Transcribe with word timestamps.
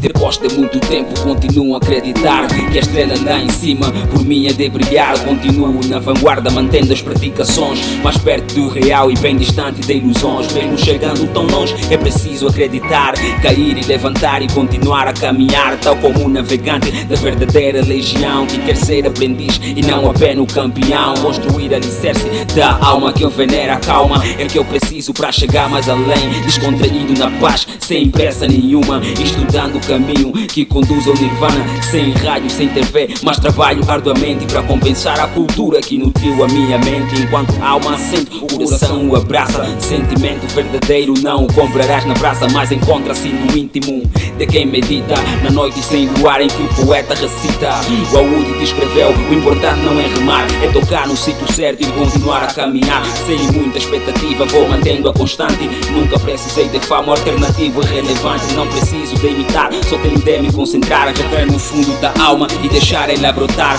Depois 0.00 0.38
de 0.38 0.48
muito 0.54 0.80
tempo 0.80 1.12
continuo 1.20 1.74
a 1.74 1.76
acreditar 1.76 2.48
Que 2.48 2.78
a 2.78 2.80
estrela 2.80 3.14
lá 3.22 3.38
em 3.38 3.50
cima. 3.50 3.92
Por 4.10 4.24
mim 4.24 4.46
é 4.46 4.52
de 4.52 4.68
brilhar 4.70 5.18
Continuo 5.24 5.80
na 5.86 5.98
vanguarda 5.98 6.50
mantendo 6.50 6.92
as 6.92 7.02
predicações. 7.02 7.80
Mais 8.02 8.16
perto 8.16 8.54
do 8.54 8.68
real 8.68 9.10
e 9.10 9.18
bem 9.18 9.36
distante 9.36 9.80
de 9.82 9.92
ilusões. 9.92 10.50
Mesmo 10.52 10.78
chegando 10.78 11.30
tão 11.32 11.44
longe 11.44 11.74
é 11.90 11.98
preciso 11.98 12.48
acreditar 12.48 13.12
Cair 13.42 13.76
e 13.76 13.84
levantar 13.84 14.40
e 14.40 14.48
continuar 14.48 15.06
a 15.06 15.12
caminhar 15.12 15.78
Tal 15.78 15.94
como 15.96 16.24
um 16.24 16.28
navegante 16.28 16.90
da 17.04 17.16
verdadeira 17.16 17.82
legião 17.82 18.46
Que 18.46 18.58
quer 18.58 18.76
ser 18.76 19.06
aprendiz 19.06 19.60
e 19.62 19.82
não 19.82 20.10
apenas 20.10 20.44
o 20.44 20.46
campeão. 20.46 21.14
Construir 21.14 21.74
alicerce 21.74 22.24
da 22.54 22.78
alma 22.80 23.12
que 23.12 23.22
eu 23.22 23.30
venero 23.30 23.74
A 23.74 23.76
calma 23.76 24.22
é 24.38 24.46
que 24.46 24.58
eu 24.58 24.64
preciso 24.64 25.12
para 25.12 25.30
chegar 25.30 25.68
mais 25.68 25.90
além. 25.90 26.30
Descontraído 26.46 27.18
na 27.18 27.30
paz, 27.38 27.66
sem 27.78 28.08
pressa 28.08 28.46
nenhuma 28.46 29.02
Estudando 29.22 29.89
caminho 29.90 30.30
que 30.46 30.64
conduz 30.64 31.08
ao 31.08 31.14
nirvana. 31.14 31.66
Sem 31.82 32.12
rádio, 32.12 32.48
sem 32.48 32.68
TV, 32.68 33.08
mas 33.22 33.38
trabalho 33.38 33.82
arduamente 33.88 34.46
Para 34.46 34.62
compensar 34.62 35.18
a 35.18 35.26
cultura 35.26 35.80
que 35.80 35.98
nutriu 35.98 36.44
a 36.44 36.48
minha 36.48 36.78
mente. 36.78 37.20
Enquanto 37.20 37.52
a 37.60 37.70
alma 37.70 37.98
sente, 37.98 38.36
o 38.36 38.46
coração 38.46 39.08
o 39.08 39.16
abraça. 39.16 39.64
Sentimento 39.80 40.46
verdadeiro 40.54 41.14
não 41.20 41.44
o 41.44 41.52
comprarás 41.52 42.04
na 42.04 42.14
praça 42.14 42.46
Mas 42.52 42.70
encontra-se 42.70 43.28
no 43.28 43.56
íntimo 43.56 44.02
de 44.38 44.46
quem 44.46 44.64
medita. 44.64 45.14
Na 45.42 45.50
noite 45.50 45.82
sem 45.82 46.06
luar 46.06 46.40
em 46.40 46.48
que 46.48 46.62
o 46.62 46.86
poeta 46.86 47.14
recita. 47.14 47.70
O 48.12 48.18
Audi 48.18 48.58
descreveu, 48.60 49.10
o 49.10 49.34
importante 49.34 49.80
não 49.80 49.98
é 49.98 50.06
remar 50.06 50.46
É 50.62 50.68
tocar 50.68 51.08
no 51.08 51.16
sítio 51.16 51.52
certo 51.52 51.82
e 51.82 51.86
continuar 51.92 52.44
a 52.44 52.46
caminhar. 52.46 53.04
Sem 53.26 53.38
muita 53.52 53.78
expectativa, 53.78 54.44
vou 54.46 54.68
mantendo 54.68 55.08
a 55.08 55.12
constante. 55.12 55.68
Nunca 55.90 56.18
precisei 56.18 56.68
de 56.68 56.78
fama 56.78 57.12
alternativa 57.12 57.84
relevante. 57.84 58.54
Não 58.54 58.66
preciso 58.68 59.16
de 59.16 59.26
imitar, 59.26 59.70
só 59.84 59.98
tenho 59.98 60.18
de 60.18 60.38
me 60.38 60.52
concentrar 60.52 61.08
Rever 61.08 61.50
no 61.50 61.58
fundo 61.58 62.00
da 62.00 62.12
alma 62.22 62.46
e 62.62 62.68
deixar 62.68 63.08
ela 63.10 63.32
brotar. 63.32 63.78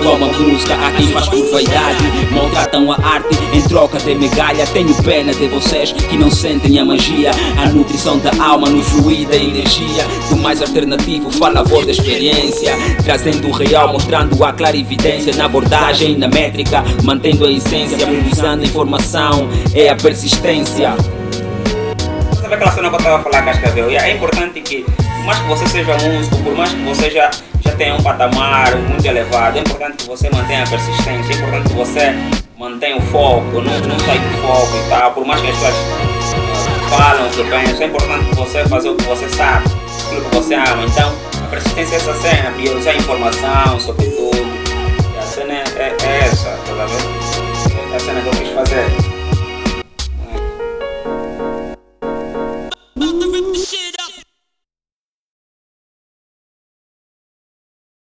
A 0.00 0.32
brusca, 0.32 0.74
há 0.74 0.90
quem 0.92 1.08
faz 1.08 1.28
por 1.28 1.50
vaidade. 1.50 2.04
Maltratam 2.32 2.90
a 2.90 2.96
arte 2.96 3.38
em 3.52 3.60
troca 3.62 3.98
de 3.98 4.14
migalha. 4.14 4.66
Tenho 4.68 4.94
pena 5.02 5.32
de 5.32 5.46
vocês 5.48 5.92
que 5.92 6.16
não 6.16 6.30
sentem 6.30 6.78
a 6.78 6.84
magia. 6.84 7.30
A 7.58 7.68
nutrição 7.68 8.18
da 8.18 8.30
alma 8.42 8.70
no 8.70 8.82
fluir 8.82 9.28
da 9.28 9.36
energia. 9.36 10.04
Do 10.30 10.36
mais 10.36 10.62
alternativo 10.62 11.30
fala 11.30 11.60
a 11.60 11.62
voz 11.62 11.84
da 11.84 11.92
experiência. 11.92 12.74
Trazendo 13.04 13.48
o 13.48 13.52
real, 13.52 13.92
mostrando 13.92 14.42
a 14.42 14.52
clarividência. 14.52 15.34
Na 15.36 15.44
abordagem, 15.44 16.16
na 16.16 16.28
métrica, 16.28 16.82
mantendo 17.04 17.44
a 17.44 17.52
essência. 17.52 17.98
Priorizando 18.06 18.62
a 18.62 18.66
informação, 18.66 19.48
é 19.74 19.90
a 19.90 19.96
persistência. 19.96 20.94
Sabe 22.40 22.54
aquela 22.54 22.72
cena 22.72 22.88
que 22.88 22.94
eu 22.94 22.98
estava 22.98 23.16
a 23.18 23.22
falar, 23.22 23.42
Cascavel? 23.44 23.90
É 23.90 24.14
importante 24.14 24.60
que, 24.62 24.84
por 25.20 25.26
mais 25.26 25.38
que 25.38 25.48
você 25.48 25.66
seja 25.68 25.92
músico, 25.98 26.36
por 26.38 26.54
mais 26.56 26.70
que 26.70 26.82
você 26.82 27.10
já, 27.10 27.30
já 27.60 27.72
tenha 27.76 27.94
um 27.94 28.02
patamar 28.02 28.74
muito 28.76 29.04
elevado, 29.04 29.58
é 29.58 29.60
importante 29.60 29.96
que 29.98 30.08
você 30.08 30.30
mantenha 30.30 30.62
a 30.62 30.66
persistência, 30.66 31.32
é 31.32 31.36
importante 31.36 31.68
que 31.68 31.74
você 31.74 32.14
mantenha 32.58 32.96
o 32.96 33.02
foco, 33.02 33.60
não, 33.60 33.80
não 33.80 33.98
saia 33.98 34.18
do 34.18 34.42
foco 34.42 34.76
e 34.76 34.88
tal, 34.88 35.12
por 35.12 35.26
mais 35.26 35.40
que 35.42 35.48
as 35.48 35.56
pessoas 35.56 35.74
eh, 35.74 36.88
falam 36.88 37.26
o 37.26 37.30
que 37.30 37.44
pensam, 37.44 37.82
é 37.82 37.86
importante 37.86 38.24
que 38.30 38.34
você 38.34 38.64
faça 38.66 38.90
o 38.90 38.96
que 38.96 39.04
você 39.04 39.28
sabe, 39.28 39.66
aquilo 40.06 40.24
que 40.24 40.36
você 40.36 40.54
ama. 40.54 40.84
Então, 40.86 41.14
a 41.44 41.48
persistência 41.48 41.94
é 41.94 41.96
essa 41.96 42.14
cena, 42.14 42.50
priorizar 42.52 42.94
a 42.94 42.96
informação 42.96 43.80
sobre 43.80 44.06
tudo. 44.06 44.40
A 45.18 45.22
cena 45.22 45.52
é, 45.52 45.64
é, 45.76 45.96
é 46.02 46.18
essa, 46.24 46.48
tá 46.48 46.86
vendo? 46.86 47.92
É 47.92 47.96
a 47.96 48.00
cena 48.00 48.20
que 48.22 48.26
eu 48.26 48.32
quis 48.32 48.54
fazer. 48.54 48.99